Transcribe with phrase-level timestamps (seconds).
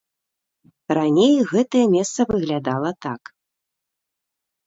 [0.97, 3.21] Раней гэтае месца выглядала так.